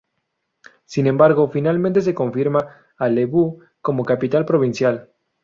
[0.85, 5.11] Sin embargo, finalmente se confirma a Lebu, como capital provincial.